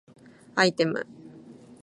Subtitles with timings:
[0.55, 1.05] アイテム